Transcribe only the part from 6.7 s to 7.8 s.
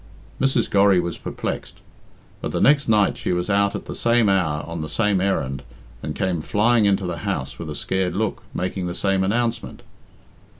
into the house with a